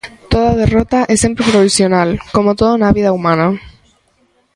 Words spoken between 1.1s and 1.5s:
é sempre